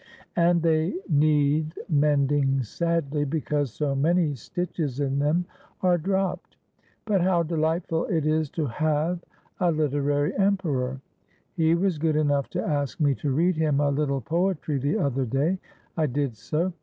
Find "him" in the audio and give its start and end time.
13.55-13.79